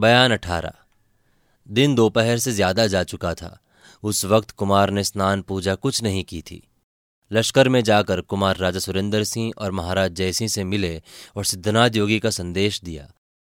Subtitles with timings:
[0.00, 0.72] बयान अठारह।
[1.66, 3.58] दिन दोपहर से ज़्यादा जा चुका था।
[4.02, 6.62] उस वक्त कुमार ने स्नान पूजा कुछ नहीं की थी।
[7.30, 11.02] लश्कर में जाकर कुमार राजा सुरेंद्र सिंह और महाराज जयसिंह से मिले
[11.36, 13.06] और सिद्धनाथ योगी का संदेश दिया।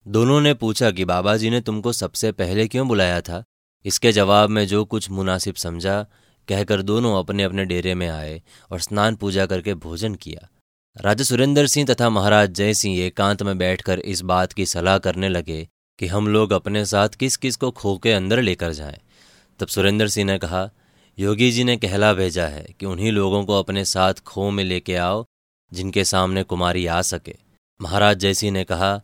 [0.06, 3.44] दोनों ने पूछा कि बाबा जी ने तुमको सबसे पहले क्यों बुलाया था?
[3.86, 6.02] इसके जवाब में जो कुछ मुनासिब समझा,
[6.48, 8.42] कहकर दोनों अपने अपने डेरे में आए
[8.72, 10.48] और स्नान पूजा करके भोजन किया।
[10.96, 15.30] राजा सुरेंद्र सिंह तथा महाराज जय सिंह एकांत में बैठकर इस बात की सलाह करने
[15.30, 15.68] लगे
[16.04, 18.98] कि हम लोग अपने साथ किस किस को खो के अंदर लेकर जाएँ।
[19.60, 20.70] तब सुरेंद्र सिंह ने कहा,
[21.20, 24.96] योगी जी ने कहला भेजा है कि उन्हीं लोगों को अपने साथ खो में लेके
[24.96, 25.26] आओ,
[25.74, 27.36] जिनके सामने कुमारी आ सके।
[27.82, 29.02] महाराज जयसिंह ने कहा,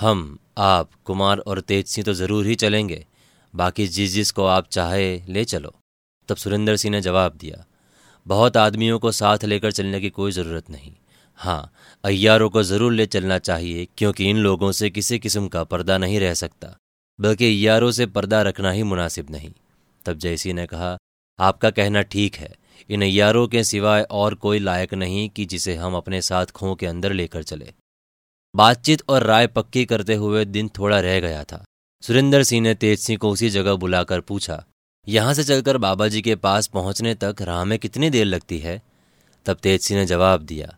[0.00, 3.06] हम, आप, कुमार और तेज सिंह तो ज़रूर ही चलेंगे।
[3.54, 5.74] बाकी जिस जिस को आप चाहे, ले चलो।
[6.28, 7.64] तब सुरेंद्र सिंह ने जवाब दिया,
[8.26, 10.92] बहुत आदमियों को साथ लेकर चलने की कोई ज़रूरत नहीं।
[11.42, 11.72] हाँ
[12.04, 16.18] अय्यारों को ज़रूर ले चलना चाहिए, क्योंकि इन लोगों से किसी किस्म का पर्दा नहीं
[16.20, 16.76] रह सकता,
[17.18, 19.50] बल्कि अय्यारों से पर्दा रखना ही मुनासिब नहीं।
[20.06, 20.96] तब जयसी ने कहा,
[21.38, 22.52] आपका कहना ठीक है,
[22.90, 26.86] इन अय्यारों के सिवाय और कोई लायक नहीं कि जिसे हम अपने साथ खों के
[26.86, 27.72] अंदर लेकर चले।
[28.54, 31.62] बातचीत और राय पक्की करते हुए दिन थोड़ा रह गया था।
[32.02, 34.64] सुरेंद्र सिंह ने तेज सिंह को उसी जगह बुलाकर पूछा,
[35.06, 38.80] यहाँ से चलकर बाबा जी के पास पहुँचने तक राह में कितनी देर लगती है?
[39.46, 40.76] तब तेज सिंह ने जवाब दिया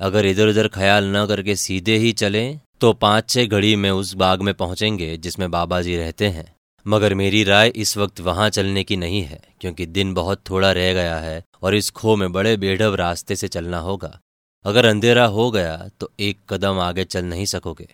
[0.00, 4.12] अगर इधर उधर ख्याल न करके सीधे ही चलें तो पाँच छः घड़ी में उस
[4.14, 6.52] बाग में पहुँचेंगे, जिसमें बाबा जी रहते हैं।
[6.86, 10.92] मगर मेरी राय इस वक्त वहाँ चलने की नहीं है, क्योंकि दिन बहुत थोड़ा रह
[10.94, 14.18] गया है, और इस खो में बड़े बेढब रास्ते से चलना होगा।
[14.64, 17.88] अगर अंधेरा हो गया तो एक कदम आगे चल नहीं सकोगे।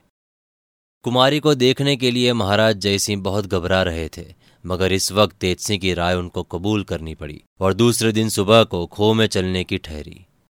[1.05, 4.25] कुमारी को देखने के लिए महाराज जयसिंह बहुत घबरा रहे थे,
[4.65, 8.65] मगर इस वक्त तेज सिंह की राय उनको कबूल करनी पड़ी, और दूसरे दिन सुबह
[8.65, 10.21] को खो में चलने की ठहरी।